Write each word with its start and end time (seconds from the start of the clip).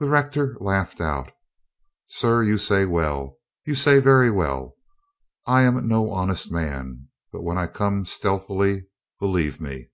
The 0.00 0.08
rector 0.08 0.56
laughed 0.60 1.00
out: 1.00 1.30
"Sir, 2.08 2.42
you 2.42 2.58
say 2.58 2.84
well. 2.84 3.38
You 3.64 3.76
say 3.76 4.00
very 4.00 4.28
well. 4.28 4.74
I 5.46 5.62
am 5.62 5.86
no 5.86 6.10
honest 6.10 6.50
man. 6.50 7.06
But 7.30 7.44
when 7.44 7.58
I 7.58 7.68
come 7.68 8.04
stealthy 8.04 8.88
believe 9.20 9.60
me. 9.60 9.90